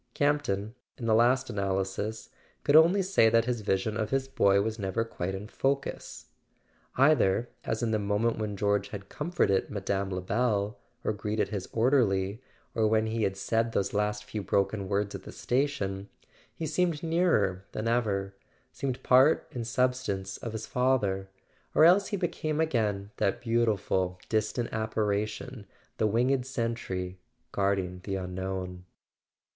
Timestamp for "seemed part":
18.71-19.47